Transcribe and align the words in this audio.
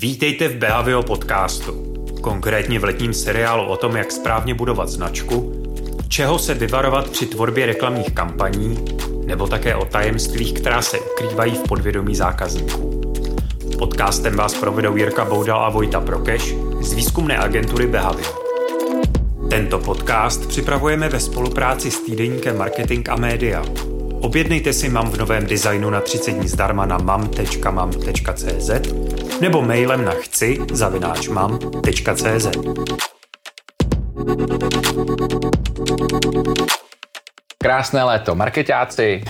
Vítejte 0.00 0.48
v 0.48 0.56
Behavio 0.56 1.02
podcastu, 1.02 1.72
konkrétně 2.20 2.78
v 2.78 2.84
letním 2.84 3.14
seriálu 3.14 3.66
o 3.66 3.76
tom, 3.76 3.96
jak 3.96 4.12
správně 4.12 4.54
budovat 4.54 4.88
značku, 4.88 5.52
čeho 6.08 6.38
se 6.38 6.54
vyvarovat 6.54 7.10
při 7.10 7.26
tvorbě 7.26 7.66
reklamních 7.66 8.14
kampaní, 8.14 8.84
nebo 9.24 9.46
také 9.46 9.74
o 9.74 9.84
tajemstvích, 9.84 10.52
která 10.52 10.82
se 10.82 10.98
ukrývají 11.00 11.54
v 11.54 11.68
podvědomí 11.68 12.14
zákazníků. 12.14 13.02
Podcastem 13.78 14.36
vás 14.36 14.54
provedou 14.54 14.96
Jirka 14.96 15.24
Boudal 15.24 15.64
a 15.64 15.68
Vojta 15.68 16.00
Prokeš 16.00 16.54
z 16.80 16.92
výzkumné 16.92 17.38
agentury 17.38 17.86
Behavio. 17.86 18.34
Tento 19.50 19.78
podcast 19.78 20.46
připravujeme 20.48 21.08
ve 21.08 21.20
spolupráci 21.20 21.90
s 21.90 22.00
týdeníkem 22.00 22.58
Marketing 22.58 23.08
a 23.08 23.16
Média, 23.16 23.64
Objednejte 24.20 24.72
si 24.72 24.88
MAM 24.88 25.10
v 25.10 25.18
novém 25.18 25.46
designu 25.46 25.90
na 25.90 26.00
30 26.00 26.30
dní 26.30 26.48
zdarma 26.48 26.86
na 26.86 26.98
mam.mam.cz 26.98 28.70
nebo 29.40 29.62
mailem 29.62 30.04
na 30.04 30.12
chci 30.12 30.58
zavináč 30.72 31.28
mam.cz. 31.28 32.46
Krásné 37.58 38.04
léto, 38.04 38.34
marketáci. 38.34 39.24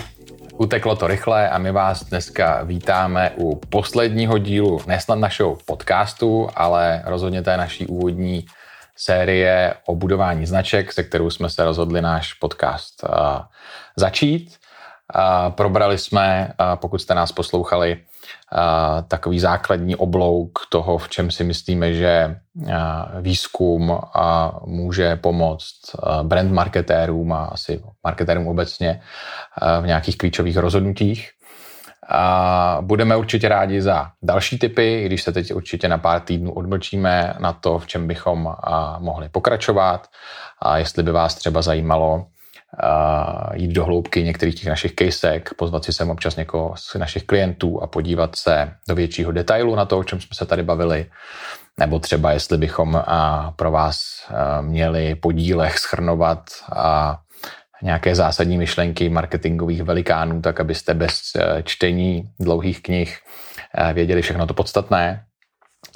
Uteklo 0.57 0.95
to 0.95 1.07
rychle 1.07 1.49
a 1.49 1.57
my 1.57 1.71
vás 1.71 2.03
dneska 2.03 2.63
vítáme 2.63 3.31
u 3.37 3.55
posledního 3.55 4.37
dílu, 4.37 4.81
nesnad 4.87 5.19
našeho 5.19 5.57
podcastu, 5.65 6.49
ale 6.55 7.01
rozhodně 7.05 7.41
té 7.41 7.57
naší 7.57 7.87
úvodní 7.87 8.45
série 8.95 9.73
o 9.85 9.95
budování 9.95 10.45
značek, 10.45 10.93
se 10.93 11.03
kterou 11.03 11.29
jsme 11.29 11.49
se 11.49 11.65
rozhodli 11.65 12.01
náš 12.01 12.33
podcast 12.33 13.03
uh, 13.03 13.09
začít. 13.95 14.60
Probrali 15.49 15.97
jsme, 15.97 16.53
pokud 16.75 17.01
jste 17.01 17.15
nás 17.15 17.31
poslouchali, 17.31 17.97
takový 19.07 19.39
základní 19.39 19.95
oblouk 19.95 20.59
toho, 20.69 20.97
v 20.97 21.09
čem 21.09 21.31
si 21.31 21.43
myslíme, 21.43 21.93
že 21.93 22.35
výzkum 23.21 23.99
může 24.65 25.15
pomoct 25.15 25.79
brand 26.23 26.51
marketérům 26.51 27.33
a 27.33 27.45
asi 27.45 27.83
marketérům 28.03 28.47
obecně 28.47 29.01
v 29.81 29.85
nějakých 29.85 30.17
klíčových 30.17 30.57
rozhodnutích. 30.57 31.29
A 32.09 32.77
budeme 32.81 33.15
určitě 33.15 33.49
rádi 33.49 33.81
za 33.81 34.11
další 34.23 34.59
typy, 34.59 35.03
když 35.05 35.23
se 35.23 35.31
teď 35.31 35.53
určitě 35.53 35.87
na 35.87 35.97
pár 35.97 36.21
týdnů 36.21 36.53
odmlčíme 36.53 37.33
na 37.39 37.53
to, 37.53 37.79
v 37.79 37.87
čem 37.87 38.07
bychom 38.07 38.55
mohli 38.99 39.29
pokračovat. 39.29 40.07
A 40.61 40.77
jestli 40.77 41.03
by 41.03 41.11
vás 41.11 41.35
třeba 41.35 41.61
zajímalo, 41.61 42.25
jít 43.53 43.71
do 43.71 43.85
hloubky 43.85 44.23
některých 44.23 44.55
těch 44.55 44.67
našich 44.67 44.93
casek, 44.95 45.49
pozvat 45.57 45.83
si 45.83 45.93
sem 45.93 46.09
občas 46.09 46.35
někoho 46.35 46.73
z 46.77 46.95
našich 46.95 47.23
klientů 47.23 47.83
a 47.83 47.87
podívat 47.87 48.35
se 48.35 48.71
do 48.89 48.95
většího 48.95 49.31
detailu 49.31 49.75
na 49.75 49.85
to, 49.85 49.97
o 49.97 50.03
čem 50.03 50.21
jsme 50.21 50.35
se 50.35 50.45
tady 50.45 50.63
bavili, 50.63 51.05
nebo 51.79 51.99
třeba 51.99 52.31
jestli 52.31 52.57
bychom 52.57 53.03
pro 53.55 53.71
vás 53.71 54.01
měli 54.61 55.15
po 55.15 55.31
dílech 55.31 55.77
schrnovat 55.77 56.43
nějaké 57.81 58.15
zásadní 58.15 58.57
myšlenky 58.57 59.09
marketingových 59.09 59.83
velikánů, 59.83 60.41
tak 60.41 60.59
abyste 60.59 60.93
bez 60.93 61.21
e, 61.35 61.63
čtení 61.63 62.29
dlouhých 62.39 62.81
knih 62.81 63.19
e, 63.75 63.93
věděli 63.93 64.21
všechno 64.21 64.47
to 64.47 64.53
podstatné, 64.53 65.23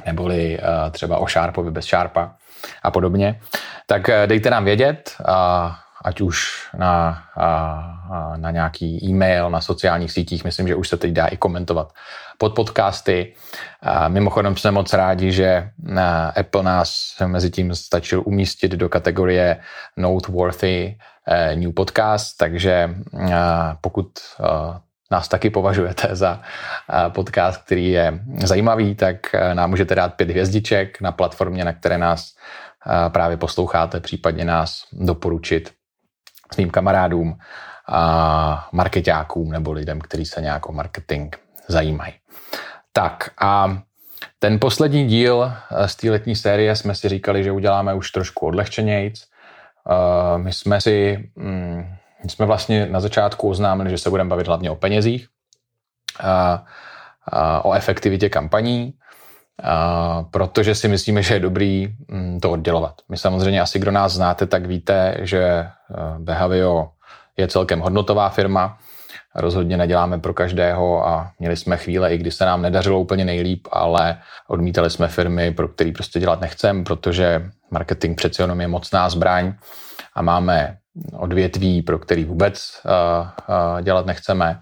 neboli 0.05 0.59
e, 0.59 0.91
třeba 0.91 1.17
o 1.17 1.27
Sharpovi 1.27 1.71
bez 1.71 1.85
Sharpa 1.85 2.35
a 2.83 2.91
podobně. 2.91 3.39
Tak 3.87 4.09
dejte 4.25 4.49
nám 4.49 4.65
vědět 4.65 5.15
ať 6.05 6.21
už 6.21 6.69
na, 6.77 7.23
na 8.37 8.51
nějaký 8.51 9.05
e-mail, 9.05 9.49
na 9.49 9.61
sociálních 9.61 10.11
sítích, 10.11 10.43
myslím, 10.43 10.67
že 10.67 10.75
už 10.75 10.89
se 10.89 10.97
teď 10.97 11.11
dá 11.11 11.27
i 11.27 11.37
komentovat 11.37 11.93
pod 12.37 12.55
podcasty. 12.55 13.33
Mimochodem 14.07 14.57
jsme 14.57 14.71
moc 14.71 14.93
rádi, 14.93 15.31
že 15.31 15.69
Apple 16.35 16.63
nás 16.63 17.15
mezi 17.25 17.49
tím 17.49 17.75
stačil 17.75 18.23
umístit 18.25 18.71
do 18.71 18.89
kategorie 18.89 19.57
Noteworthy 19.97 20.97
e, 21.27 21.55
New 21.55 21.71
Podcast, 21.71 22.37
takže 22.37 22.95
pokud 23.81 24.11
nás 25.11 25.27
taky 25.27 25.49
považujete 25.49 26.15
za 26.15 26.41
podcast, 27.09 27.65
který 27.65 27.91
je 27.91 28.19
zajímavý, 28.43 28.95
tak 28.95 29.17
nám 29.53 29.69
můžete 29.69 29.95
dát 29.95 30.13
pět 30.13 30.29
hvězdiček 30.29 31.01
na 31.01 31.11
platformě, 31.11 31.65
na 31.65 31.73
které 31.73 31.97
nás 31.97 32.35
právě 33.09 33.37
posloucháte, 33.37 33.99
případně 33.99 34.45
nás 34.45 34.83
doporučit 34.93 35.71
svým 36.53 36.69
kamarádům, 36.69 37.37
a 37.87 38.69
marketákům 38.71 39.51
nebo 39.51 39.71
lidem, 39.71 40.01
kteří 40.01 40.25
se 40.25 40.41
nějak 40.41 40.69
o 40.69 40.71
marketing 40.71 41.35
zajímají. 41.67 42.13
Tak 42.93 43.29
a 43.41 43.77
ten 44.39 44.59
poslední 44.59 45.07
díl 45.07 45.51
eh, 45.71 45.87
z 45.87 45.95
té 45.95 46.11
letní 46.11 46.35
série 46.35 46.75
jsme 46.75 46.95
si 46.95 47.09
říkali, 47.09 47.43
že 47.43 47.51
uděláme 47.51 47.93
už 47.93 48.11
trošku 48.11 48.45
odlehčenějc. 48.45 49.23
Eh, 49.23 50.37
my 50.37 50.53
jsme 50.53 50.81
si, 50.81 51.29
mm, 51.35 51.95
my 52.23 52.29
jsme 52.29 52.45
vlastně 52.45 52.85
na 52.85 52.99
začátku 52.99 53.49
oznámili, 53.49 53.89
že 53.89 53.97
se 53.97 54.09
budeme 54.09 54.29
bavit 54.29 54.47
hlavně 54.47 54.71
o 54.71 54.75
penězích, 54.75 55.27
o 57.63 57.73
efektivitě 57.73 58.29
kampaní, 58.29 58.93
protože 60.31 60.75
si 60.75 60.87
myslíme, 60.87 61.23
že 61.23 61.33
je 61.33 61.39
dobrý 61.39 61.87
mm, 62.07 62.39
to 62.39 62.51
oddělovat. 62.51 62.93
My 63.09 63.17
samozřejmě 63.17 63.61
asi, 63.61 63.79
kdo 63.79 63.91
nás 63.91 64.13
znáte, 64.13 64.45
tak 64.45 64.65
víte, 64.65 65.17
že 65.21 65.41
eh, 65.43 65.69
Behavio 66.19 66.89
je 67.37 67.47
celkem 67.47 67.79
hodnotová 67.79 68.29
firma, 68.29 68.77
rozhodně 69.35 69.77
neděláme 69.77 70.19
pro 70.19 70.33
každého 70.33 71.07
a 71.07 71.31
měli 71.39 71.57
jsme 71.57 71.77
chvíle, 71.77 72.13
i 72.13 72.17
kdy 72.17 72.31
se 72.31 72.45
nám 72.45 72.61
nedařilo 72.61 72.99
úplně 72.99 73.25
nejlíp, 73.25 73.67
ale 73.71 74.17
odmítali 74.47 74.89
jsme 74.89 75.07
firmy, 75.07 75.51
pro 75.51 75.67
který 75.67 75.91
prostě 75.91 76.19
dělat 76.19 76.41
nechcem, 76.41 76.83
protože 76.83 77.51
marketing 77.71 78.17
přeci 78.17 78.41
jenom 78.41 78.61
je 78.61 78.67
mocná 78.67 79.09
zbraň 79.09 79.53
a 80.15 80.21
máme 80.21 80.77
odvětví, 81.13 81.81
pro 81.81 81.99
který 81.99 82.23
vůbec 82.23 82.81
uh, 82.85 83.27
uh, 83.49 83.81
dělat 83.81 84.05
nechceme. 84.05 84.59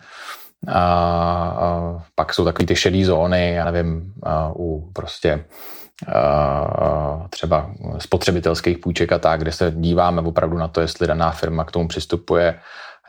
A, 0.68 0.79
a 0.79 2.03
pak 2.16 2.34
jsou 2.34 2.46
takové 2.46 2.66
ty 2.66 2.75
šedé 2.75 3.06
zóny, 3.06 3.53
já 3.53 3.72
nevím, 3.72 4.13
u 4.56 4.91
prostě 4.94 5.46
třeba 7.29 7.72
spotřebitelských 8.00 8.78
půjček 8.78 9.12
a 9.12 9.19
tak, 9.19 9.40
kde 9.40 9.52
se 9.52 9.72
díváme 9.75 10.22
opravdu 10.22 10.57
na 10.57 10.68
to, 10.68 10.81
jestli 10.81 11.07
daná 11.07 11.31
firma 11.31 11.63
k 11.63 11.72
tomu 11.72 11.88
přistupuje 11.88 12.59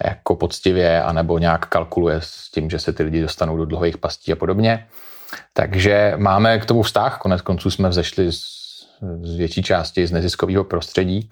jako 0.04 0.36
poctivě, 0.36 1.02
anebo 1.02 1.38
nějak 1.38 1.66
kalkuluje 1.66 2.16
s 2.20 2.50
tím, 2.50 2.70
že 2.70 2.78
se 2.78 2.92
ty 2.92 3.02
lidi 3.02 3.22
dostanou 3.22 3.56
do 3.56 3.64
dlouhých 3.64 3.98
pastí 3.98 4.32
a 4.32 4.36
podobně. 4.36 4.86
Takže 5.52 6.14
máme 6.16 6.58
k 6.58 6.66
tomu 6.66 6.82
vztah, 6.82 7.18
konec 7.18 7.40
konců 7.42 7.70
jsme 7.70 7.88
vzešli 7.88 8.32
z, 8.32 8.42
z 9.22 9.36
větší 9.36 9.62
části 9.62 10.06
z 10.06 10.12
neziskového 10.12 10.64
prostředí, 10.64 11.30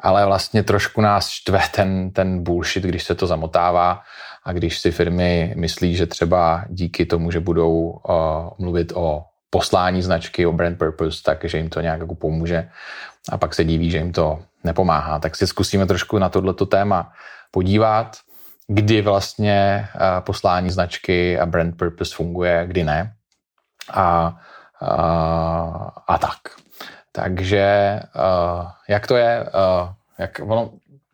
ale 0.00 0.26
vlastně 0.26 0.62
trošku 0.62 1.00
nás 1.00 1.28
štve 1.28 1.60
ten, 1.74 2.10
ten 2.10 2.42
bullshit, 2.42 2.84
když 2.84 3.02
se 3.02 3.14
to 3.14 3.26
zamotává 3.26 4.00
a 4.46 4.52
když 4.52 4.78
si 4.78 4.90
firmy 4.90 5.54
myslí, 5.56 5.96
že 5.96 6.06
třeba 6.06 6.64
díky 6.68 7.06
tomu, 7.06 7.30
že 7.30 7.40
budou 7.40 7.72
uh, 7.72 8.14
mluvit 8.58 8.92
o 8.94 9.24
poslání 9.50 10.02
značky, 10.02 10.46
o 10.46 10.52
brand 10.52 10.78
purpose, 10.78 11.22
takže 11.24 11.58
jim 11.58 11.68
to 11.68 11.80
nějak 11.80 12.00
jako 12.00 12.14
pomůže 12.14 12.70
a 13.30 13.38
pak 13.38 13.54
se 13.54 13.64
diví, 13.64 13.90
že 13.90 13.98
jim 13.98 14.12
to 14.12 14.38
nepomáhá. 14.64 15.18
Tak 15.18 15.36
si 15.36 15.46
zkusíme 15.46 15.86
trošku 15.86 16.18
na 16.18 16.28
tohleto 16.28 16.66
téma 16.66 17.12
podívat, 17.50 18.16
kdy 18.68 19.02
vlastně 19.02 19.88
uh, 19.94 20.00
poslání 20.20 20.70
značky 20.70 21.38
a 21.38 21.46
brand 21.46 21.76
purpose 21.76 22.14
funguje, 22.14 22.64
kdy 22.66 22.84
ne. 22.84 23.12
A, 23.90 24.36
uh, 24.82 25.88
a 26.06 26.18
tak. 26.18 26.38
Takže 27.12 28.00
uh, 28.14 28.66
jak 28.88 29.06
to 29.06 29.16
je, 29.16 29.42
uh, 29.42 29.88
jak 30.18 30.40
ono, 30.44 30.70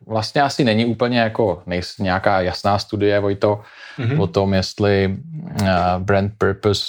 vlastně 0.07 0.41
asi 0.41 0.63
není 0.63 0.85
úplně 0.85 1.19
jako 1.19 1.63
nejs, 1.65 1.97
nějaká 1.97 2.41
jasná 2.41 2.79
studie, 2.79 3.19
Vojto, 3.19 3.61
mm-hmm. 3.99 4.21
o 4.21 4.27
tom, 4.27 4.53
jestli 4.53 5.17
uh, 5.61 5.67
brand 5.97 6.33
purpose 6.37 6.85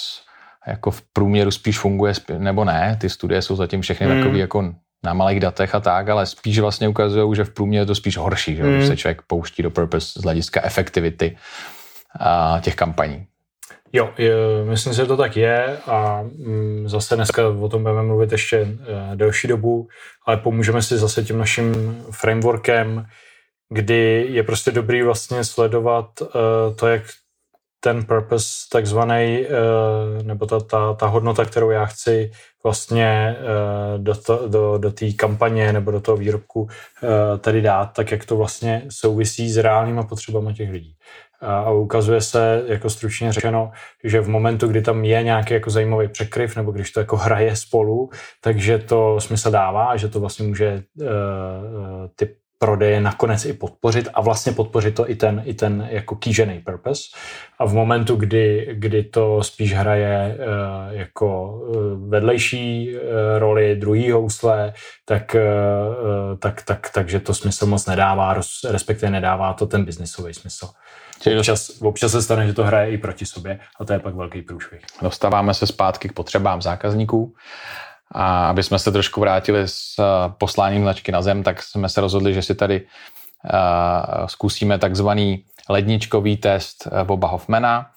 jako 0.67 0.91
v 0.91 1.01
průměru 1.13 1.51
spíš 1.51 1.79
funguje 1.79 2.13
nebo 2.37 2.65
ne. 2.65 2.97
Ty 3.01 3.09
studie 3.09 3.41
jsou 3.41 3.55
zatím 3.55 3.81
všechny 3.81 4.07
mm. 4.07 4.19
takové 4.19 4.39
jako 4.39 4.73
na 5.03 5.13
malých 5.13 5.39
datech 5.39 5.75
a 5.75 5.79
tak, 5.79 6.09
ale 6.09 6.25
spíš 6.25 6.59
vlastně 6.59 6.87
ukazují, 6.87 7.35
že 7.35 7.43
v 7.43 7.49
průměru 7.49 7.81
je 7.81 7.85
to 7.85 7.95
spíš 7.95 8.17
horší, 8.17 8.55
že 8.55 8.63
mm. 8.63 8.75
když 8.75 8.87
se 8.87 8.97
člověk 8.97 9.21
pouští 9.21 9.63
do 9.63 9.71
purpose 9.71 10.19
z 10.19 10.23
hlediska 10.23 10.61
efektivity 10.63 11.37
uh, 12.21 12.61
těch 12.61 12.75
kampaní. 12.75 13.27
Jo, 13.95 14.13
je, 14.17 14.33
myslím 14.63 14.93
si, 14.93 14.97
že 14.97 15.05
to 15.05 15.17
tak 15.17 15.37
je 15.37 15.77
a 15.77 16.21
mm, 16.21 16.89
zase 16.89 17.15
dneska 17.15 17.47
o 17.47 17.69
tom 17.69 17.81
budeme 17.81 18.03
mluvit 18.03 18.31
ještě 18.31 18.61
uh, 18.61 19.15
delší 19.15 19.47
dobu, 19.47 19.87
ale 20.25 20.37
pomůžeme 20.37 20.81
si 20.81 20.97
zase 20.97 21.23
tím 21.23 21.37
naším 21.37 21.97
frameworkem, 22.11 23.05
kdy 23.69 24.27
je 24.29 24.43
prostě 24.43 24.71
dobrý 24.71 25.03
vlastně 25.03 25.43
sledovat 25.43 26.05
uh, 26.21 26.27
to, 26.75 26.87
jak 26.87 27.03
ten 27.79 28.05
purpose 28.05 28.47
takzvaný, 28.71 29.45
uh, 29.45 30.23
nebo 30.23 30.45
ta, 30.45 30.59
ta, 30.59 30.93
ta 30.93 31.07
hodnota, 31.07 31.45
kterou 31.45 31.69
já 31.69 31.85
chci 31.85 32.31
vlastně 32.63 33.35
uh, 33.39 34.03
do, 34.03 34.15
to, 34.15 34.47
do, 34.47 34.77
do 34.77 34.91
té 34.91 35.11
kampaně 35.11 35.73
nebo 35.73 35.91
do 35.91 36.01
toho 36.01 36.17
výrobku 36.17 36.61
uh, 36.61 36.69
tady 37.39 37.61
dát, 37.61 37.85
tak 37.85 38.11
jak 38.11 38.25
to 38.25 38.37
vlastně 38.37 38.85
souvisí 38.89 39.49
s 39.49 39.57
reálnýma 39.57 40.03
potřebami 40.03 40.53
těch 40.53 40.69
lidí. 40.69 40.95
A 41.45 41.71
ukazuje 41.71 42.21
se, 42.21 42.63
jako 42.67 42.89
stručně 42.89 43.33
řečeno, 43.33 43.71
že 44.03 44.21
v 44.21 44.29
momentu, 44.29 44.67
kdy 44.67 44.81
tam 44.81 45.05
je 45.05 45.23
nějaký 45.23 45.53
jako 45.53 45.69
zajímavý 45.69 46.07
překryv, 46.07 46.55
nebo 46.55 46.71
když 46.71 46.91
to 46.91 46.99
jako 46.99 47.17
hraje 47.17 47.55
spolu, 47.55 48.09
takže 48.41 48.77
to 48.77 49.21
smysl 49.21 49.51
dává, 49.51 49.97
že 49.97 50.07
to 50.07 50.19
vlastně 50.19 50.47
může 50.47 50.83
uh, 51.01 51.07
ty 52.15 52.35
prodeje 52.65 53.01
nakonec 53.01 53.45
i 53.45 53.53
podpořit 53.53 54.07
a 54.13 54.21
vlastně 54.21 54.51
podpořit 54.51 54.95
to 54.95 55.09
i 55.09 55.15
ten, 55.15 55.41
i 55.45 55.53
ten 55.53 55.87
jako 55.91 56.15
kýžený 56.15 56.59
purpose. 56.59 57.03
A 57.59 57.65
v 57.65 57.73
momentu, 57.73 58.15
kdy, 58.15 58.69
kdy 58.73 59.03
to 59.03 59.43
spíš 59.43 59.73
hraje 59.73 60.37
uh, 60.37 60.97
jako 60.97 61.51
uh, 61.51 62.09
vedlejší 62.09 62.95
uh, 62.95 63.01
roli 63.37 63.75
druhý 63.75 64.11
housle, 64.11 64.73
tak, 65.05 65.35
uh, 65.35 66.37
tak, 66.37 66.61
tak, 66.61 66.89
takže 66.93 67.19
to 67.19 67.33
smysl 67.33 67.65
moc 67.65 67.85
nedává, 67.85 68.33
respektive 68.69 69.11
nedává 69.11 69.53
to 69.53 69.65
ten 69.65 69.85
biznisový 69.85 70.33
smysl. 70.33 70.67
Občas, 71.37 71.69
občas 71.81 72.11
se 72.11 72.21
stane, 72.21 72.47
že 72.47 72.53
to 72.53 72.63
hraje 72.63 72.91
i 72.91 72.97
proti 72.97 73.25
sobě 73.25 73.59
a 73.79 73.85
to 73.85 73.93
je 73.93 73.99
pak 73.99 74.15
velký 74.15 74.41
průšvih. 74.41 74.81
Dostáváme 75.01 75.53
se 75.53 75.67
zpátky 75.67 76.09
k 76.09 76.13
potřebám 76.13 76.61
zákazníků. 76.61 77.35
A 78.11 78.47
aby 78.49 78.63
jsme 78.63 78.79
se 78.79 78.91
trošku 78.91 79.21
vrátili 79.21 79.61
s 79.65 79.95
posláním 80.37 80.81
značky 80.81 81.11
na 81.11 81.21
zem, 81.21 81.43
tak 81.43 81.63
jsme 81.63 81.89
se 81.89 82.01
rozhodli, 82.01 82.33
že 82.33 82.41
si 82.41 82.55
tady 82.55 82.81
zkusíme 84.25 84.77
takzvaný 84.79 85.43
ledničkový 85.69 86.37
test 86.37 86.87
Boba 87.03 87.27
Hoffmana. 87.27 87.91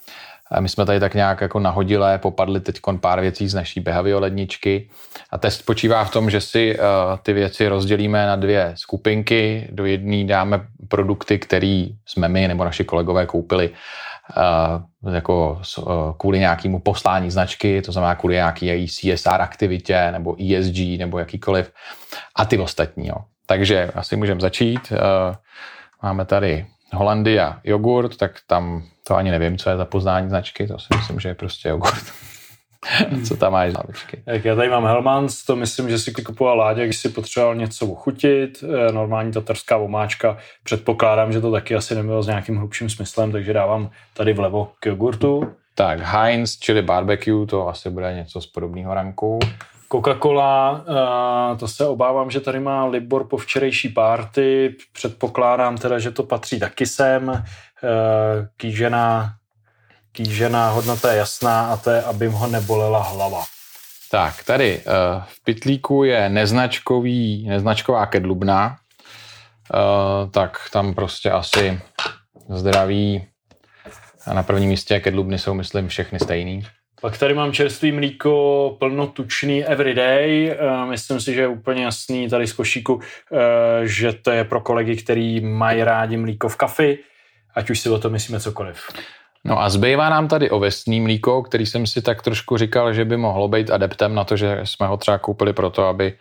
My 0.61 0.69
jsme 0.69 0.87
tady 0.87 1.01
tak 1.01 1.15
nějak 1.15 1.41
jako 1.41 1.61
nahodilé 1.61 2.19
popadli 2.19 2.61
teď 2.61 2.81
pár 3.01 3.21
věcí 3.21 3.49
z 3.49 3.55
naší 3.55 3.81
Behavio 3.81 4.21
ledničky. 4.21 4.91
A 5.31 5.39
test 5.39 5.67
počívá 5.67 6.05
v 6.05 6.11
tom, 6.11 6.31
že 6.31 6.41
si 6.41 6.79
ty 7.23 7.33
věci 7.33 7.69
rozdělíme 7.69 8.27
na 8.27 8.37
dvě 8.37 8.73
skupinky. 8.75 9.69
Do 9.71 9.87
jedné 9.87 10.25
dáme 10.25 10.67
produkty, 10.89 11.39
které 11.39 11.87
jsme 12.07 12.29
my 12.29 12.49
nebo 12.49 12.65
naši 12.65 12.85
kolegové 12.85 13.27
koupili 13.27 13.71
uh, 13.71 15.15
jako 15.15 15.61
uh, 15.79 15.85
kvůli 16.19 16.39
nějakému 16.39 16.81
poslání 16.81 17.31
značky, 17.31 17.83
to 17.83 17.93
znamená 17.93 18.15
kvůli 18.15 18.35
nějaký 18.35 18.67
její 18.67 18.89
CSR 18.89 19.41
aktivitě 19.41 20.13
nebo 20.13 20.37
ESG 20.43 20.79
nebo 20.99 21.19
jakýkoliv 21.19 21.73
a 22.37 22.45
ty 22.45 22.59
ostatní. 22.59 23.09
Jo. 23.09 23.17
Takže 23.47 23.91
asi 23.95 24.17
můžeme 24.17 24.41
začít. 24.41 24.93
Uh, 24.93 24.99
máme 26.03 26.25
tady 26.25 26.67
Holandia 26.93 27.61
jogurt, 27.65 28.17
tak 28.17 28.33
tam 28.47 28.83
to 29.07 29.17
ani 29.17 29.31
nevím, 29.31 29.59
co 29.59 29.71
je 29.71 29.77
za 29.77 29.85
poznání 29.85 30.29
značky, 30.29 30.67
to 30.67 30.79
si 30.79 30.87
myslím, 30.97 31.21
že 31.21 31.29
je 31.29 31.35
prostě 31.35 31.69
jogurt. 31.69 32.05
Co 33.29 33.37
tam 33.37 33.53
máš 33.53 33.73
za 33.73 33.79
hlavičky? 33.79 34.23
Jak 34.27 34.45
já 34.45 34.57
tady 34.57 34.69
mám 34.69 34.85
Helmans, 34.85 35.45
to 35.45 35.57
myslím, 35.57 35.91
že 35.91 35.99
si 35.99 36.13
kupoval 36.13 36.59
Láďa, 36.59 36.85
když 36.85 36.97
si 36.97 37.09
potřeboval 37.09 37.55
něco 37.55 37.87
uchutit, 37.87 38.65
eh, 38.65 38.93
normální 38.93 39.33
tatarská 39.33 39.77
omáčka. 39.77 40.37
Předpokládám, 40.65 41.33
že 41.33 41.41
to 41.41 41.53
taky 41.53 41.75
asi 41.75 41.95
nebylo 41.95 42.23
s 42.23 42.27
nějakým 42.27 42.57
hlubším 42.57 42.91
smyslem, 42.91 43.33
takže 43.33 43.53
dávám 43.53 43.91
tady 44.15 44.33
vlevo 44.33 44.73
k 44.81 44.87
jogurtu. 44.87 45.53
Tak 45.75 46.01
Heinz, 46.01 46.59
čili 46.59 46.83
barbecue, 46.83 47.47
to 47.47 47.69
asi 47.69 47.91
bude 47.91 48.15
něco 48.15 48.41
z 48.41 48.47
podobného 48.47 48.95
ranku. 48.95 49.39
Coca-Cola, 49.93 50.85
eh, 50.89 51.57
to 51.57 51.69
se 51.69 51.87
obávám, 51.87 52.31
že 52.31 52.41
tady 52.41 52.61
má 52.61 52.85
Libor 52.85 53.25
po 53.25 53.37
včerejší 53.37 53.89
párty. 53.89 54.77
Předpokládám 54.93 55.79
teda, 55.79 55.99
že 55.99 56.11
to 56.11 56.23
patří 56.23 56.61
taky 56.61 56.87
sem. 56.87 57.31
Eh, 57.85 58.49
kýžená 58.57 59.38
kýžená 60.13 60.71
hodnota 60.71 61.13
je 61.13 61.19
jasná 61.19 61.67
a 61.67 61.77
to 61.77 61.91
je, 61.91 62.03
aby 62.03 62.27
ho 62.27 62.47
nebolela 62.47 63.03
hlava. 63.03 63.45
Tak, 64.11 64.45
tady 64.45 64.79
uh, 64.79 64.83
v 65.27 65.45
pitlíku 65.45 66.05
je 66.05 66.29
neznačkový, 66.29 67.47
neznačková 67.49 68.07
kedlubna, 68.07 68.77
uh, 69.75 70.31
tak 70.31 70.59
tam 70.73 70.95
prostě 70.95 71.31
asi 71.31 71.81
zdraví 72.49 73.27
a 74.27 74.35
na 74.35 74.43
prvním 74.43 74.69
místě 74.69 75.01
kedlubny 75.01 75.39
jsou, 75.39 75.55
myslím, 75.55 75.89
všechny 75.89 76.19
stejný. 76.19 76.63
Pak 77.01 77.19
tady 77.19 77.35
mám 77.35 77.53
čerstvý 77.53 77.93
mlíko 77.93 78.77
plnotučný 78.79 79.65
everyday. 79.65 80.57
Uh, 80.61 80.91
myslím 80.91 81.21
si, 81.21 81.35
že 81.35 81.41
je 81.41 81.49
úplně 81.49 81.85
jasný 81.85 82.29
tady 82.29 82.47
z 82.47 82.53
košíku, 82.53 83.01
že 83.83 84.13
to 84.13 84.31
je 84.31 84.45
pro 84.45 84.61
kolegy, 84.61 84.97
který 84.97 85.41
mají 85.41 85.85
rádi 85.85 86.17
mlíko 86.17 86.49
v 86.49 86.57
kafi, 86.57 86.99
ať 87.55 87.71
už 87.71 87.81
si 87.81 87.91
o 87.91 87.99
to 87.99 88.11
myslíme 88.11 88.41
cokoliv. 88.41 88.81
No 89.49 89.63
a 89.63 89.71
zbývá 89.71 90.09
nám 90.09 90.29
tady 90.29 90.51
ovesný 90.51 91.01
mlíko, 91.01 91.43
který 91.43 91.67
jsem 91.67 91.87
si 91.87 92.03
tak 92.03 92.23
trošku 92.23 92.57
říkal, 92.57 92.93
že 92.93 93.05
by 93.05 93.17
mohlo 93.17 93.49
být 93.49 93.71
adeptem 93.71 94.15
na 94.15 94.25
to, 94.25 94.37
že 94.37 94.61
jsme 94.65 94.87
ho 94.87 94.97
třeba 94.97 95.19
koupili 95.19 95.53
proto, 95.53 95.87
aby, 95.87 96.15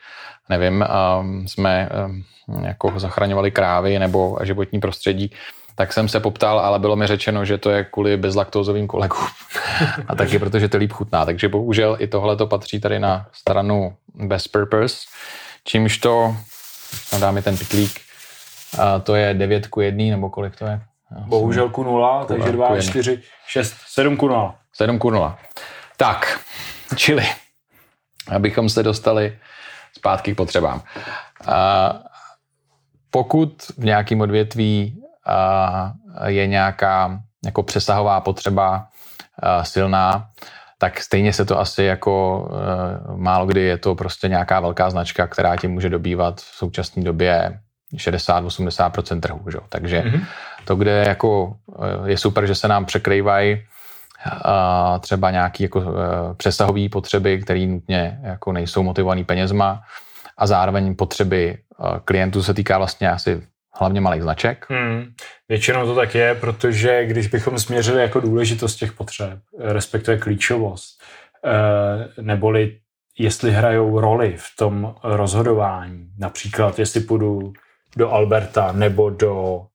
nevím, 0.50 0.86
um, 1.20 1.48
jsme 1.48 1.90
um, 2.06 2.24
jako 2.66 2.94
zachraňovali 2.96 3.52
krávy 3.52 4.00
nebo 4.00 4.38
životní 4.44 4.80
prostředí, 4.80 5.32
tak 5.76 5.94
jsem 5.94 6.10
se 6.10 6.20
poptal, 6.20 6.60
ale 6.60 6.80
bylo 6.80 6.96
mi 6.96 7.08
řečeno, 7.08 7.46
že 7.46 7.58
to 7.58 7.70
je 7.70 7.84
kvůli 7.84 8.18
bezlaktózovým 8.18 8.88
kolegům. 8.88 9.28
a 10.08 10.16
taky 10.16 10.40
protože 10.40 10.70
to 10.70 10.78
líp 10.78 10.92
chutná. 10.92 11.26
Takže 11.26 11.50
bohužel 11.50 11.98
i 12.00 12.08
tohle 12.08 12.36
to 12.36 12.48
patří 12.48 12.80
tady 12.80 13.00
na 13.00 13.28
stranu 13.32 13.96
Best 14.16 14.52
Purpose, 14.52 14.98
čímž 15.64 15.98
to, 15.98 16.36
dáme 17.20 17.42
ten 17.42 17.58
pitlík, 17.58 17.92
to 19.04 19.16
je 19.16 19.34
9 19.34 19.68
ku 19.68 19.82
1, 19.82 20.06
nebo 20.06 20.30
kolik 20.30 20.56
to 20.56 20.66
je? 20.66 20.82
Bohužel 21.12 21.70
ku 21.70 21.84
nula, 21.84 22.26
takže 22.26 22.52
2, 22.52 22.82
4, 22.82 23.22
6, 23.48 23.76
7 23.88 24.18
ku 24.18 24.28
nula. 24.28 24.56
7 24.74 25.00
ku 25.00 25.10
nula. 25.10 25.38
Tak, 25.98 26.40
čili, 26.96 27.26
abychom 28.32 28.70
se 28.70 28.84
dostali 28.84 29.38
zpátky 29.98 30.34
k 30.34 30.38
potřebám. 30.38 30.82
A 31.48 31.94
pokud 33.10 33.64
v 33.78 33.84
nějakém 33.84 34.22
odvětví 34.22 35.04
je 36.26 36.48
nějaká 36.48 37.20
jako 37.46 37.64
přesahová 37.64 38.22
potřeba 38.22 38.88
silná, 39.64 40.30
tak 40.78 41.02
stejně 41.02 41.34
se 41.34 41.46
to 41.46 41.60
asi 41.60 41.84
jako 41.84 42.48
e, 43.14 43.18
málo 43.18 43.46
kdy 43.46 43.62
je 43.62 43.78
to 43.78 43.96
prostě 43.96 44.28
nějaká 44.28 44.60
velká 44.60 44.90
značka, 44.90 45.28
která 45.28 45.56
ti 45.56 45.68
může 45.68 45.90
dobývat 45.90 46.42
v 46.42 46.56
současné 46.56 47.04
době 47.04 47.60
60-80% 47.96 49.20
trhu. 49.20 49.42
Že? 49.52 49.58
Takže 49.70 50.02
mm-hmm. 50.02 50.26
To, 50.68 50.76
kde 50.76 51.04
jako 51.08 51.56
eh, 52.06 52.12
je 52.12 52.18
super, 52.18 52.48
že 52.48 52.56
se 52.56 52.68
nám 52.68 52.86
překrývají 52.86 53.64
třeba 55.00 55.32
nějaké 55.32 55.64
jako 55.64 55.82
eh, 55.82 56.34
přesahové 56.34 56.90
potřeby, 56.90 57.42
které 57.42 57.66
nutně 57.66 58.20
jako 58.24 58.52
nejsou 58.52 58.84
motivované 58.84 59.24
penězma 59.24 59.82
a 60.38 60.48
zároveň 60.48 60.96
potřeby 60.96 61.58
eh, 61.58 62.00
klientů 62.06 62.44
se 62.44 62.54
týká 62.54 62.78
vlastně 62.78 63.12
asi 63.12 63.42
hlavně 63.80 64.02
malých 64.02 64.22
značek. 64.22 64.66
Hmm. 64.70 65.14
Většinou 65.50 65.86
to 65.86 65.96
tak 65.96 66.16
je, 66.16 66.36
protože 66.36 67.06
když 67.06 67.28
bychom 67.28 67.60
směřili 67.60 68.02
jako 68.02 68.20
důležitost 68.20 68.76
těch 68.76 68.92
potřeb, 68.92 69.40
respektive 69.60 70.18
klíčovost, 70.18 71.04
neboli 72.22 72.80
jestli 73.20 73.52
hrajou 73.52 74.00
roli 74.00 74.36
v 74.38 74.48
tom 74.58 74.96
rozhodování, 75.04 76.10
například 76.18 76.80
jestli 76.80 77.00
půjdu 77.00 77.54
do 77.98 78.12
Alberta 78.12 78.72
nebo 78.72 79.10
do, 79.10 79.66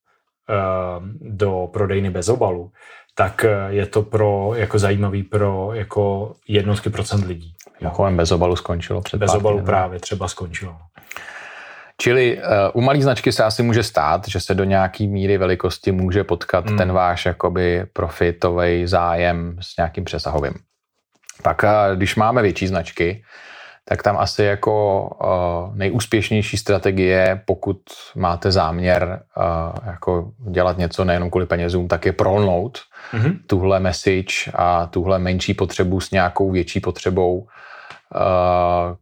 do 1.21 1.69
prodejny 1.73 2.11
bez 2.11 2.29
obalu, 2.29 2.73
tak 3.15 3.45
eh, 3.45 3.67
je 3.69 3.87
to 3.87 4.03
pro, 4.03 4.53
jako 4.55 4.79
zajímavý 4.79 5.23
pro 5.23 5.71
jako 5.75 6.33
jednotky 6.49 6.91
procent 6.91 7.25
lidí. 7.25 7.55
Mimochodem 7.81 8.17
bez 8.17 8.33
obalu 8.33 8.57
skončilo 8.57 9.01
před 9.01 9.17
Bez 9.17 9.35
obalu 9.35 9.57
nebo? 9.57 9.67
právě 9.67 10.01
třeba 10.01 10.29
skončilo. 10.29 10.77
Čili 12.01 12.39
uh, 12.39 12.43
u 12.75 12.81
malé 12.81 13.03
značky 13.03 13.33
se 13.33 13.45
asi 13.45 13.63
může 13.63 13.83
stát, 13.83 14.29
že 14.29 14.41
se 14.41 14.55
do 14.55 14.65
nějaký 14.65 15.09
míry 15.09 15.39
velikosti 15.39 15.93
může 15.93 16.25
potkat 16.25 16.69
hmm. 16.69 16.79
ten 16.79 16.93
váš 16.93 17.27
jakoby 17.27 17.85
profitový 17.93 18.87
zájem 18.87 19.57
s 19.61 19.77
nějakým 19.77 20.05
přesahovým. 20.05 20.55
Pak, 21.43 21.65
když 21.95 22.17
máme 22.17 22.43
větší 22.43 22.67
značky, 22.67 23.25
tak 23.85 24.03
tam 24.03 24.17
asi 24.19 24.43
jako 24.45 25.03
uh, 25.25 25.77
nejúspěšnější 25.77 26.57
strategie, 26.57 27.43
pokud 27.45 27.77
máte 28.17 28.51
záměr 28.51 29.23
uh, 29.37 29.45
jako 29.87 30.33
dělat 30.51 30.79
něco 30.79 31.05
nejenom 31.05 31.31
kvůli 31.31 31.47
penězům, 31.47 31.89
tak 31.89 32.07
je 32.07 32.13
prolnout 32.13 32.79
mm-hmm. 33.13 33.39
tuhle 33.47 33.81
message 33.81 34.53
a 34.55 34.87
tuhle 34.87 35.19
menší 35.19 35.55
potřebu 35.55 36.01
s 36.01 36.11
nějakou 36.11 36.51
větší 36.51 36.81
potřebou, 36.81 37.39
uh, 37.39 37.47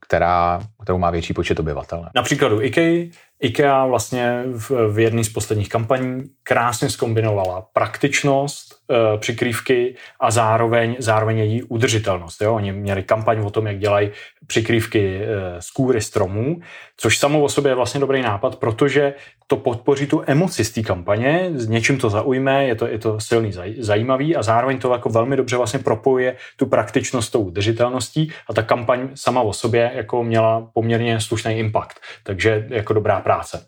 která, 0.01 0.61
kterou 0.83 0.99
má 0.99 1.11
větší 1.11 1.35
počet 1.35 1.61
obyvatel. 1.61 2.09
Například 2.15 2.53
u 2.53 2.61
IKEA 2.61 3.11
IKEA 3.41 3.87
vlastně 3.87 4.43
v, 4.47 4.71
v 4.93 4.99
jedné 4.99 5.25
z 5.25 5.29
posledních 5.29 5.69
kampaní 5.69 6.23
krásně 6.43 6.91
skombinovala 6.91 7.67
praktičnost 7.73 8.75
e, 8.91 9.19
přikrývky 9.19 9.95
a 10.21 10.31
zároveň, 10.31 10.97
zároveň 10.99 11.39
její 11.39 11.63
udržitelnost. 11.63 12.43
Jo? 12.43 12.55
Oni 12.55 12.73
měli 12.73 13.03
kampaň 13.03 13.41
o 13.41 13.51
tom, 13.51 13.67
jak 13.67 13.79
dělají 13.79 14.11
přikrývky 14.47 15.21
e, 15.23 15.27
z 15.63 15.71
kůry 15.71 16.01
stromů, 16.01 16.61
což 16.97 17.19
samo 17.19 17.43
o 17.43 17.49
sobě 17.49 17.71
je 17.71 17.77
vlastně 17.77 18.01
dobrý 18.01 18.23
nápad, 18.23 18.57
protože 18.57 19.15
to 19.47 19.57
podpoří 19.57 20.07
tu 20.07 20.23
emoci 20.27 20.65
z 20.65 20.71
té 20.71 20.83
kampaně, 20.83 21.51
s 21.55 21.69
něčím 21.69 21.99
to 21.99 22.11
zaujme, 22.11 22.65
je 22.65 22.75
to, 22.75 22.87
je 22.87 22.99
to 22.99 23.21
silný, 23.21 23.53
zajímavý 23.79 24.37
a 24.37 24.43
zároveň 24.43 24.79
to 24.79 24.93
jako 24.93 25.09
velmi 25.09 25.37
dobře 25.37 25.57
vlastně 25.57 25.79
propojuje 25.79 26.37
tu 26.57 26.67
praktičnost 26.67 27.29
s 27.29 27.31
tou 27.31 27.43
udržitelností 27.43 28.33
a 28.49 28.55
ta 28.55 28.63
kampaň 28.63 29.09
sama 29.15 29.41
o 29.41 29.53
sobě 29.53 29.91
jako 29.95 30.25
měla 30.25 30.71
poměrně 30.75 31.21
slušný 31.21 31.59
impact. 31.59 31.97
Takže 32.23 32.67
jako 32.71 32.93
dobrá 32.93 33.21
práce. 33.31 33.67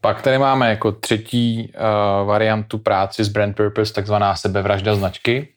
Pak 0.00 0.22
tady 0.22 0.38
máme 0.38 0.70
jako 0.70 0.92
třetí 0.92 1.72
uh, 1.74 2.26
variantu 2.26 2.78
práci 2.78 3.24
s 3.24 3.28
brand 3.28 3.56
purpose, 3.56 3.94
takzvaná 3.94 4.36
sebevražda 4.36 4.94
značky. 4.94 5.48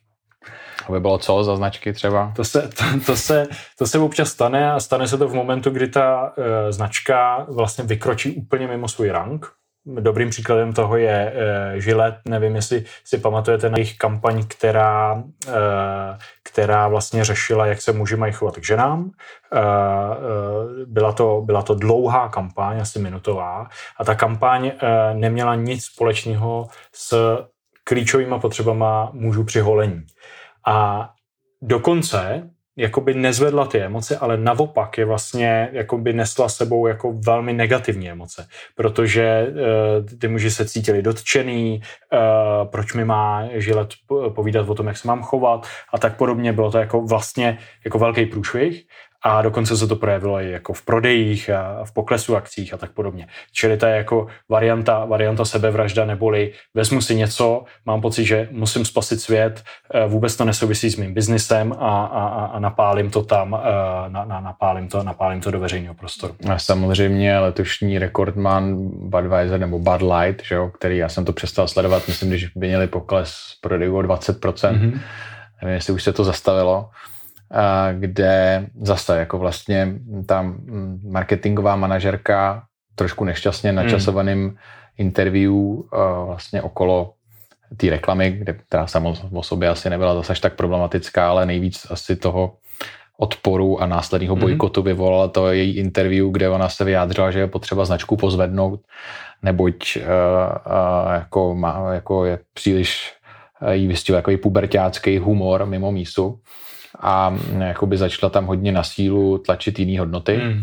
Aby 0.87 0.99
bylo 0.99 1.17
co 1.17 1.43
za 1.43 1.55
značky 1.55 1.93
třeba? 1.93 2.33
To 2.35 2.43
se, 2.43 2.61
to, 2.61 2.83
to, 3.05 3.15
se, 3.15 3.47
to 3.77 3.87
se 3.87 3.99
občas 3.99 4.29
stane 4.29 4.71
a 4.71 4.79
stane 4.79 5.07
se 5.07 5.17
to 5.17 5.27
v 5.27 5.33
momentu, 5.33 5.69
kdy 5.69 5.87
ta 5.87 6.21
uh, 6.23 6.43
značka 6.69 7.45
vlastně 7.49 7.83
vykročí 7.83 8.31
úplně 8.31 8.67
mimo 8.67 8.87
svůj 8.87 9.09
rank. 9.09 9.45
Dobrým 9.85 10.29
příkladem 10.29 10.73
toho 10.73 10.97
je 10.97 11.33
uh, 11.33 11.81
Gillette, 11.81 12.21
nevím, 12.25 12.55
jestli 12.55 12.85
si 13.03 13.17
pamatujete 13.17 13.69
na 13.69 13.77
jejich 13.77 13.97
kampaň, 13.97 14.43
která, 14.47 15.13
uh, 15.13 15.23
která 16.43 16.87
vlastně 16.87 17.23
řešila, 17.23 17.65
jak 17.65 17.81
se 17.81 17.93
muži 17.93 18.15
mají 18.15 18.33
chovat 18.33 18.57
k 18.57 18.63
ženám. 18.63 18.99
Uh, 19.01 19.09
uh, 19.09 19.11
byla, 20.85 21.11
to, 21.11 21.41
byla 21.45 21.61
to 21.61 21.75
dlouhá 21.75 22.29
kampaň, 22.29 22.81
asi 22.81 22.99
minutová, 22.99 23.67
a 23.99 24.03
ta 24.05 24.15
kampaň 24.15 24.65
uh, 24.65 25.19
neměla 25.19 25.55
nic 25.55 25.85
společného 25.85 26.67
s 26.93 27.37
klíčovými 27.83 28.39
potřebama 28.39 29.09
mužů 29.13 29.43
při 29.43 29.59
holení. 29.59 30.03
A 30.67 31.09
dokonce 31.61 32.49
jakoby 32.77 33.13
nezvedla 33.13 33.65
ty 33.65 33.81
emoce, 33.81 34.17
ale 34.17 34.37
naopak 34.37 34.97
je 34.97 35.05
vlastně 35.05 35.69
jakoby 35.71 36.13
nesla 36.13 36.49
sebou 36.49 36.87
jako 36.87 37.13
velmi 37.13 37.53
negativní 37.53 38.09
emoce, 38.09 38.47
protože 38.75 39.47
uh, 39.47 40.19
ty 40.19 40.27
muži 40.27 40.51
se 40.51 40.65
cítili 40.65 41.01
dotčený, 41.01 41.81
uh, 42.13 42.67
proč 42.67 42.93
mi 42.93 43.05
má 43.05 43.43
žilet 43.53 43.89
povídat 44.35 44.69
o 44.69 44.75
tom, 44.75 44.87
jak 44.87 44.97
se 44.97 45.07
mám 45.07 45.23
chovat 45.23 45.67
a 45.93 45.97
tak 45.97 46.17
podobně. 46.17 46.53
Bylo 46.53 46.71
to 46.71 46.77
jako 46.77 47.01
vlastně 47.01 47.57
jako 47.85 47.99
velký 47.99 48.25
průšvih 48.25 48.85
a 49.23 49.41
dokonce 49.41 49.77
se 49.77 49.87
to 49.87 49.95
projevilo 49.95 50.41
i 50.41 50.51
jako 50.51 50.73
v 50.73 50.81
prodejích 50.81 51.49
a 51.49 51.83
v 51.83 51.91
poklesu 51.91 52.35
akcích 52.35 52.73
a 52.73 52.77
tak 52.77 52.91
podobně. 52.91 53.27
Čili 53.51 53.77
to 53.77 53.85
je 53.85 53.95
jako 53.95 54.27
varianta, 54.49 55.05
varianta 55.05 55.45
sebevražda, 55.45 56.05
neboli 56.05 56.51
vezmu 56.73 57.01
si 57.01 57.15
něco, 57.15 57.63
mám 57.85 58.01
pocit, 58.01 58.25
že 58.25 58.47
musím 58.51 58.85
spasit 58.85 59.21
svět, 59.21 59.63
eh, 59.93 60.07
vůbec 60.07 60.35
to 60.35 60.45
nesouvisí 60.45 60.89
s 60.89 60.97
mým 60.97 61.13
biznisem 61.13 61.73
a, 61.73 62.05
a, 62.05 62.45
a 62.45 62.59
napálím 62.59 63.09
to 63.09 63.23
tam, 63.23 63.59
eh, 63.63 64.09
na, 64.09 64.25
na, 64.25 64.39
napálím, 64.39 64.87
to, 64.87 65.03
napálím 65.03 65.41
to 65.41 65.51
do 65.51 65.59
veřejného 65.59 65.93
prostoru. 65.95 66.35
A 66.49 66.59
samozřejmě 66.59 67.39
letošní 67.39 67.99
rekordman 67.99 68.75
Budweiser 69.09 69.59
nebo 69.59 69.79
Bud 69.79 70.01
Light, 70.01 70.43
že 70.43 70.55
jo, 70.55 70.69
který 70.69 70.97
já 70.97 71.09
jsem 71.09 71.25
to 71.25 71.33
přestal 71.33 71.67
sledovat, 71.67 72.07
myslím, 72.07 72.29
když 72.29 72.47
by 72.47 72.67
měli 72.67 72.87
pokles 72.87 73.33
prodejů 73.61 73.97
o 73.97 74.01
20%, 74.01 74.73
mm-hmm. 74.73 74.99
nevím, 75.61 75.75
jestli 75.75 75.93
už 75.93 76.03
se 76.03 76.13
to 76.13 76.23
zastavilo, 76.23 76.89
kde 77.93 78.65
zase 78.81 79.19
jako 79.19 79.37
vlastně 79.37 79.93
ta 80.25 80.53
marketingová 81.11 81.75
manažerka 81.75 82.63
trošku 82.95 83.25
nešťastně 83.25 83.69
hmm. 83.69 83.75
načasovaným 83.75 84.39
mm. 84.39 84.55
interview 84.97 85.53
vlastně 86.25 86.61
okolo 86.61 87.13
té 87.77 87.89
reklamy, 87.89 88.31
kde, 88.31 88.53
která 88.53 88.87
sama 88.87 89.13
o 89.31 89.43
sobě 89.43 89.69
asi 89.69 89.89
nebyla 89.89 90.15
zase 90.15 90.41
tak 90.41 90.55
problematická, 90.55 91.29
ale 91.29 91.45
nejvíc 91.45 91.87
asi 91.89 92.15
toho 92.15 92.53
odporu 93.17 93.81
a 93.81 93.85
následného 93.85 94.35
hmm. 94.35 94.41
bojkotu 94.41 94.81
mm. 94.81 94.85
vyvolala 94.85 95.27
to 95.27 95.51
její 95.51 95.77
interview, 95.77 96.31
kde 96.31 96.49
ona 96.49 96.69
se 96.69 96.83
vyjádřila, 96.83 97.31
že 97.31 97.39
je 97.39 97.47
potřeba 97.47 97.85
značku 97.85 98.17
pozvednout, 98.17 98.79
neboť 99.41 99.97
uh, 99.97 100.03
uh, 100.03 101.13
jako, 101.13 101.55
má, 101.55 101.93
jako 101.93 102.25
je 102.25 102.39
příliš 102.53 103.13
uh, 103.61 103.69
jí 103.69 103.87
vystihuje 103.87 104.17
jako 104.17 104.31
pubertácký 104.41 105.17
humor 105.17 105.65
mimo 105.65 105.91
mísu 105.91 106.39
a 106.99 107.37
jakoby 107.59 107.97
začala 107.97 108.29
tam 108.29 108.45
hodně 108.45 108.71
na 108.71 108.83
sílu 108.83 109.37
tlačit 109.37 109.79
jiné 109.79 109.99
hodnoty. 109.99 110.35
Hmm. 110.35 110.61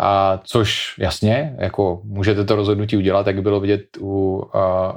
A 0.00 0.40
což 0.44 0.94
jasně, 0.98 1.56
jako 1.58 2.00
můžete 2.04 2.44
to 2.44 2.56
rozhodnutí 2.56 2.96
udělat, 2.96 3.26
jak 3.26 3.42
bylo 3.42 3.60
vidět 3.60 3.82
u 4.00 4.36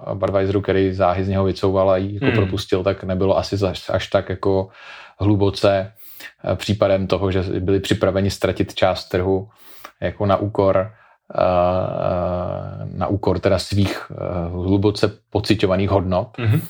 uh, 0.07 0.13
Budweiseru, 0.13 0.61
který 0.61 0.93
záhy 0.93 1.23
z 1.23 1.27
něho 1.27 1.43
vycouval 1.43 1.89
a 1.89 1.97
ji 1.97 2.13
jako 2.13 2.25
hmm. 2.25 2.35
propustil, 2.35 2.83
tak 2.83 3.03
nebylo 3.03 3.37
asi 3.37 3.65
až, 3.65 3.89
až 3.89 4.07
tak 4.07 4.29
jako 4.29 4.69
hluboce 5.19 5.91
uh, 6.43 6.55
případem 6.55 7.07
toho, 7.07 7.31
že 7.31 7.41
byli 7.59 7.79
připraveni 7.79 8.31
ztratit 8.31 8.73
část 8.73 9.05
trhu 9.05 9.49
jako 10.01 10.25
na 10.25 10.37
úkor 10.37 10.91
uh, 11.35 12.97
na 12.97 13.07
úkor 13.07 13.39
teda 13.39 13.59
svých 13.59 14.11
uh, 14.11 14.65
hluboce 14.65 15.11
pocitovaných 15.29 15.89
hodnot. 15.89 16.37
Mm-hmm. 16.37 16.61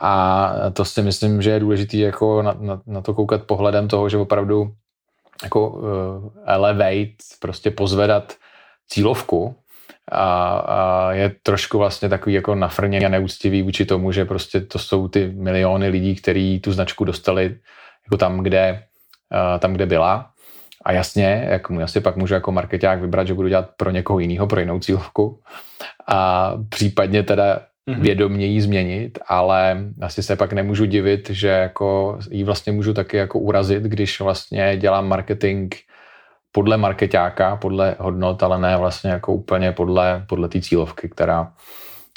A 0.00 0.52
to 0.72 0.84
si 0.84 1.02
myslím, 1.02 1.42
že 1.42 1.50
je 1.50 1.60
důležité 1.60 1.96
jako 1.96 2.42
na, 2.42 2.56
na, 2.60 2.80
na 2.86 3.00
to 3.00 3.14
koukat 3.14 3.42
pohledem 3.42 3.88
toho, 3.88 4.08
že 4.08 4.16
opravdu 4.16 4.72
jako 5.42 5.68
uh, 5.68 5.84
elevate, 6.44 7.16
prostě 7.40 7.70
pozvedat 7.70 8.34
cílovku 8.88 9.56
a, 10.12 10.58
a 10.58 11.12
je 11.12 11.34
trošku 11.42 11.78
vlastně 11.78 12.08
takový 12.08 12.34
jako 12.34 12.54
nafrněný 12.54 13.06
a 13.06 13.08
neúctivý 13.08 13.62
vůči 13.62 13.84
tomu, 13.84 14.12
že 14.12 14.24
prostě 14.24 14.60
to 14.60 14.78
jsou 14.78 15.08
ty 15.08 15.26
miliony 15.26 15.88
lidí, 15.88 16.14
kteří 16.14 16.60
tu 16.60 16.72
značku 16.72 17.04
dostali 17.04 17.56
jako 18.06 18.16
tam, 18.16 18.38
kde, 18.38 18.84
uh, 19.32 19.60
tam, 19.60 19.72
kde 19.72 19.86
byla. 19.86 20.30
A 20.84 20.92
jasně, 20.92 21.46
jak 21.50 21.70
mu 21.70 21.82
asi 21.82 22.00
pak 22.00 22.16
můžu 22.16 22.34
jako 22.34 22.52
marketák 22.52 23.00
vybrat, 23.00 23.26
že 23.26 23.34
budu 23.34 23.48
dělat 23.48 23.70
pro 23.76 23.90
někoho 23.90 24.18
jiného, 24.18 24.46
pro 24.46 24.60
jinou 24.60 24.80
cílovku. 24.80 25.40
A 26.06 26.52
případně 26.68 27.22
teda 27.22 27.60
mm-hmm. 27.90 28.00
vědomě 28.00 28.46
ji 28.46 28.60
změnit, 28.60 29.18
ale 29.26 29.84
asi 30.00 30.22
se 30.22 30.36
pak 30.36 30.52
nemůžu 30.52 30.84
divit, 30.84 31.30
že 31.30 31.48
jako 31.48 32.18
jí 32.30 32.44
vlastně 32.44 32.72
můžu 32.72 32.94
taky 32.94 33.16
jako 33.16 33.38
urazit, 33.38 33.82
když 33.82 34.20
vlastně 34.20 34.76
dělám 34.76 35.08
marketing 35.08 35.74
podle 36.52 36.76
marketáka, 36.76 37.56
podle 37.56 37.96
hodnot, 37.98 38.42
ale 38.42 38.58
ne 38.58 38.76
vlastně 38.76 39.10
jako 39.10 39.32
úplně 39.32 39.72
podle, 39.72 40.24
podle 40.28 40.48
té 40.48 40.60
cílovky, 40.60 41.08
která 41.08 41.52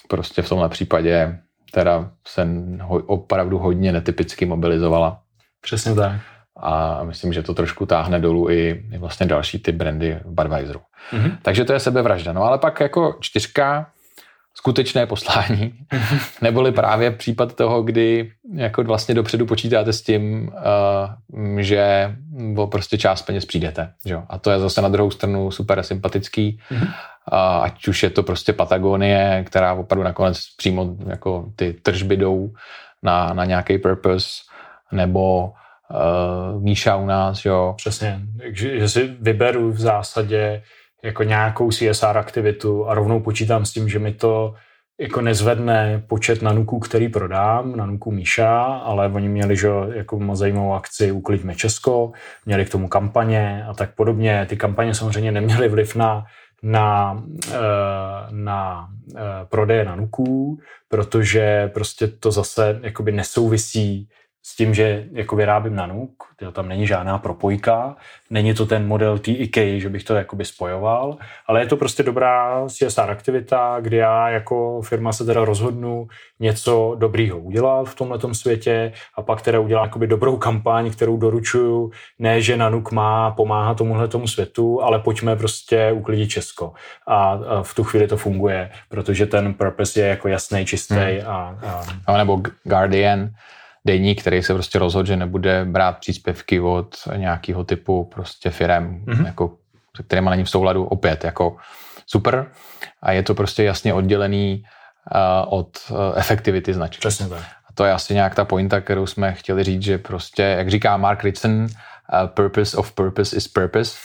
prostě 0.07 0.41
v 0.41 0.49
tomhle 0.49 0.69
případě 0.69 1.39
teda 1.71 2.11
se 2.27 2.47
ho, 2.81 2.95
opravdu 2.95 3.57
hodně 3.57 3.91
netypicky 3.91 4.45
mobilizovala. 4.45 5.19
Přesně 5.61 5.95
tak. 5.95 6.21
A 6.59 7.03
myslím, 7.03 7.33
že 7.33 7.43
to 7.43 7.53
trošku 7.53 7.85
táhne 7.85 8.19
dolů 8.19 8.49
i, 8.49 8.85
i 8.91 8.97
vlastně 8.97 9.25
další 9.25 9.59
ty 9.59 9.71
brandy 9.71 10.19
Budweiseru. 10.25 10.79
Mm-hmm. 11.11 11.37
Takže 11.41 11.65
to 11.65 11.73
je 11.73 11.79
sebevražda. 11.79 12.33
No 12.33 12.43
ale 12.43 12.57
pak 12.57 12.79
jako 12.79 13.17
čtyřka, 13.19 13.87
skutečné 14.53 15.05
poslání, 15.05 15.73
neboli 16.41 16.71
právě 16.71 17.11
případ 17.11 17.55
toho, 17.55 17.83
kdy 17.83 18.31
jako 18.53 18.83
vlastně 18.83 19.15
dopředu 19.15 19.45
počítáte 19.45 19.93
s 19.93 20.01
tím, 20.01 20.47
uh, 20.47 21.59
že 21.59 22.15
o 22.57 22.67
prostě 22.67 22.97
část 22.97 23.21
peněz 23.21 23.45
přijdete. 23.45 23.93
Že? 24.05 24.17
A 24.29 24.37
to 24.37 24.51
je 24.51 24.59
zase 24.59 24.81
na 24.81 24.89
druhou 24.89 25.11
stranu 25.11 25.51
super 25.51 25.83
sympatický, 25.83 26.59
uh, 26.71 26.87
ať 27.61 27.87
už 27.87 28.03
je 28.03 28.09
to 28.09 28.23
prostě 28.23 28.53
Patagonie, 28.53 29.43
která 29.47 29.73
opravdu 29.73 30.03
nakonec 30.03 30.39
přímo 30.57 30.95
jako 31.07 31.45
ty 31.55 31.73
tržby 31.73 32.17
jdou 32.17 32.53
na, 33.03 33.33
na 33.33 33.45
nějaký 33.45 33.77
purpose, 33.77 34.27
nebo 34.91 35.45
uh, 35.45 36.63
Míša 36.63 36.95
u 36.95 37.05
nás, 37.05 37.45
jo. 37.45 37.73
Přesně, 37.77 38.19
takže 38.37 38.79
že 38.79 38.89
si 38.89 39.15
vyberu 39.19 39.71
v 39.71 39.79
zásadě 39.79 40.63
jako 41.03 41.23
nějakou 41.23 41.71
CSR 41.71 42.17
aktivitu 42.17 42.87
a 42.87 42.93
rovnou 42.93 43.19
počítám 43.19 43.65
s 43.65 43.73
tím, 43.73 43.89
že 43.89 43.99
mi 43.99 44.13
to 44.13 44.55
jako 44.99 45.21
nezvedne 45.21 46.03
počet 46.07 46.41
nanuků, 46.41 46.79
který 46.79 47.09
prodám, 47.09 47.75
nanuků 47.75 48.11
Míša, 48.11 48.63
ale 48.63 49.07
oni 49.07 49.29
měli 49.29 49.57
že, 49.57 49.67
jako 49.93 50.19
moc 50.19 50.39
zajímavou 50.39 50.73
akci 50.73 51.11
Uklidíme 51.11 51.55
Česko, 51.55 52.11
měli 52.45 52.65
k 52.65 52.69
tomu 52.69 52.87
kampaně 52.87 53.65
a 53.69 53.73
tak 53.73 53.95
podobně. 53.95 54.45
Ty 54.49 54.57
kampaně 54.57 54.93
samozřejmě 54.93 55.31
neměly 55.31 55.67
vliv 55.69 55.95
na, 55.95 56.25
na, 56.63 57.23
eh, 57.51 57.57
na 58.31 58.89
eh, 59.15 59.19
prodeje 59.49 59.85
nanuků, 59.85 60.59
protože 60.89 61.71
prostě 61.73 62.07
to 62.07 62.31
zase 62.31 62.79
jakoby 62.83 63.11
nesouvisí 63.11 64.09
s 64.45 64.55
tím, 64.55 64.73
že 64.73 65.05
jako 65.11 65.35
vyrábím 65.35 65.75
na 65.75 65.85
nuk, 65.85 66.23
tam 66.51 66.67
není 66.67 66.87
žádná 66.87 67.17
propojka, 67.17 67.95
není 68.29 68.53
to 68.53 68.65
ten 68.65 68.87
model 68.87 69.19
TIK, 69.19 69.57
že 69.77 69.89
bych 69.89 70.03
to 70.03 70.15
jakoby 70.15 70.45
spojoval, 70.45 71.17
ale 71.47 71.61
je 71.61 71.65
to 71.65 71.77
prostě 71.77 72.03
dobrá 72.03 72.65
CSR 72.67 73.09
aktivita, 73.09 73.77
kdy 73.81 73.97
já 73.97 74.29
jako 74.29 74.81
firma 74.81 75.13
se 75.13 75.25
teda 75.25 75.45
rozhodnu 75.45 76.07
něco 76.39 76.95
dobrýho 76.99 77.39
udělat 77.39 77.83
v 77.83 77.95
tomhle 77.95 78.19
světě 78.31 78.91
a 79.15 79.21
pak 79.21 79.41
teda 79.41 79.59
udělám 79.59 79.85
jakoby 79.85 80.07
dobrou 80.07 80.37
kampaň, 80.37 80.91
kterou 80.91 81.17
doručuju, 81.17 81.91
ne, 82.19 82.41
že 82.41 82.57
Nanuk 82.57 82.91
má 82.91 83.31
pomáhat 83.31 83.77
tomuhle 83.77 84.07
tomu 84.07 84.27
světu, 84.27 84.83
ale 84.83 84.99
pojďme 84.99 85.35
prostě 85.35 85.91
uklidit 85.91 86.29
Česko. 86.29 86.73
A, 87.07 87.31
a 87.31 87.63
v 87.63 87.73
tu 87.73 87.83
chvíli 87.83 88.07
to 88.07 88.17
funguje, 88.17 88.69
protože 88.89 89.25
ten 89.25 89.53
purpose 89.53 89.99
je 89.99 90.07
jako 90.07 90.27
jasný, 90.27 90.65
čistý. 90.65 90.95
Hmm. 90.95 91.27
A, 91.27 91.57
a... 92.07 92.17
Nebo 92.17 92.41
Guardian, 92.63 93.29
deník, 93.85 94.21
který 94.21 94.43
se 94.43 94.53
prostě 94.53 94.79
rozhodl, 94.79 95.07
že 95.07 95.17
nebude 95.17 95.65
brát 95.65 95.97
příspěvky 95.97 96.59
od 96.59 96.95
nějakého 97.15 97.63
typu 97.63 98.03
prostě 98.03 98.49
firem, 98.49 99.03
mm-hmm. 99.05 99.25
jako, 99.25 99.57
se 99.97 100.03
kterýma 100.03 100.31
není 100.31 100.43
v 100.43 100.49
souladu 100.49 100.85
opět, 100.85 101.23
jako 101.23 101.57
super. 102.05 102.51
A 103.01 103.11
je 103.11 103.23
to 103.23 103.35
prostě 103.35 103.63
jasně 103.63 103.93
oddělený 103.93 104.63
uh, 105.15 105.53
od 105.59 105.77
uh, 105.89 105.97
efektivity 106.15 106.73
značky. 106.73 106.99
Přesně 106.99 107.27
tak. 107.27 107.39
A 107.39 107.73
to 107.73 107.85
je 107.85 107.91
asi 107.91 108.13
nějak 108.13 108.35
ta 108.35 108.45
pointa, 108.45 108.81
kterou 108.81 109.05
jsme 109.05 109.33
chtěli 109.33 109.63
říct, 109.63 109.83
že 109.83 109.97
prostě, 109.97 110.43
jak 110.43 110.69
říká 110.69 110.97
Mark 110.97 111.23
Ritson, 111.23 111.51
uh, 111.51 111.67
purpose 112.27 112.77
of 112.77 112.91
purpose 112.91 113.37
is 113.37 113.47
purpose, 113.47 113.97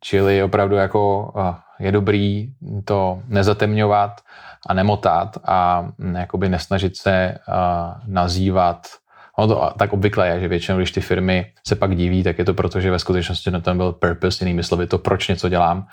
čili 0.00 0.42
opravdu 0.42 0.76
jako 0.76 1.32
je 1.78 1.92
dobrý 1.92 2.52
to 2.84 3.22
nezatemňovat 3.26 4.20
a 4.66 4.74
nemotat 4.74 5.38
a 5.44 5.88
mm, 5.98 6.14
jakoby 6.16 6.48
nesnažit 6.48 6.96
se 6.96 7.38
nazývat 8.06 8.86
Ono 9.38 9.54
to 9.54 9.72
tak 9.78 9.92
obvykle 9.92 10.28
je, 10.28 10.40
že 10.40 10.48
většinou, 10.48 10.78
když 10.78 10.92
ty 10.92 11.00
firmy 11.00 11.52
se 11.66 11.76
pak 11.76 11.96
diví, 11.96 12.22
tak 12.22 12.38
je 12.38 12.44
to 12.44 12.54
proto, 12.54 12.80
že 12.80 12.90
ve 12.90 12.98
skutečnosti 12.98 13.50
na 13.50 13.60
tom 13.60 13.76
byl 13.76 13.92
purpose, 13.92 14.44
jinými 14.44 14.64
slovy 14.64 14.86
to, 14.86 14.98
proč 14.98 15.28
něco 15.28 15.48
dělám. 15.48 15.86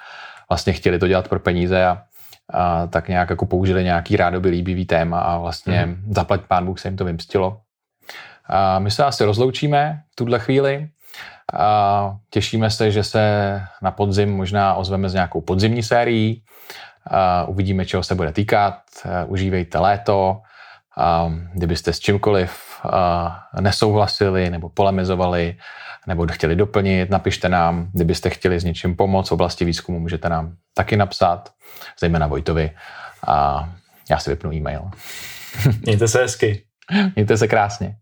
Vlastně 0.50 0.74
chtěli 0.74 1.00
to 1.00 1.08
dělat 1.08 1.28
pro 1.28 1.40
peníze 1.40 1.86
a, 1.86 2.02
a 2.54 2.88
tak 2.88 3.08
nějak 3.08 3.30
jako 3.30 3.46
použili 3.46 3.84
nějaký 3.84 4.18
rádoby 4.18 4.50
líbivý 4.50 4.86
téma 4.86 5.20
a 5.20 5.38
vlastně 5.38 5.86
mm. 5.86 6.14
zaplať 6.14 6.42
pán 6.48 6.66
Bůh 6.66 6.80
se 6.80 6.88
jim 6.88 6.98
to 6.98 7.06
vymstilo. 7.06 7.58
A 8.50 8.80
my 8.80 8.92
se 8.92 9.06
asi 9.06 9.26
rozloučíme 9.26 10.02
v 10.12 10.16
tuhle 10.16 10.40
chvíli. 10.40 10.88
A 11.54 12.16
těšíme 12.30 12.70
se, 12.70 12.92
že 12.92 13.04
se 13.04 13.62
na 13.82 13.92
podzim 13.92 14.36
možná 14.36 14.74
ozveme 14.74 15.10
s 15.10 15.14
nějakou 15.14 15.42
podzimní 15.42 15.84
sérií. 15.84 16.44
A 17.08 17.44
uvidíme, 17.44 17.86
čeho 17.86 18.04
se 18.04 18.16
bude 18.16 18.32
týkat. 18.32 18.78
Užívejte 19.28 19.80
léto. 19.80 20.42
A 20.98 21.34
kdybyste 21.54 21.94
s 21.94 22.00
čímkoliv 22.00 22.82
nesouhlasili 23.60 24.50
nebo 24.50 24.70
polemizovali 24.70 25.56
nebo 26.08 26.28
chtěli 26.28 26.56
doplnit, 26.56 27.10
napište 27.10 27.50
nám. 27.50 27.90
Kdybyste 27.94 28.30
chtěli 28.30 28.60
s 28.60 28.64
něčím 28.64 28.96
pomoct 28.96 29.30
v 29.30 29.32
oblasti 29.32 29.66
výzkumu, 29.66 30.00
můžete 30.00 30.30
nám 30.30 30.56
taky 30.74 30.98
napsat, 30.98 31.50
zejména 32.00 32.28
Vojtovi. 32.28 32.72
A 33.28 33.70
já 34.10 34.20
si 34.20 34.30
vypnu 34.30 34.54
e-mail. 34.54 34.82
Mějte 35.82 36.08
se 36.08 36.22
hezky. 36.22 36.64
Mějte 37.16 37.38
se 37.38 37.48
krásně. 37.48 37.96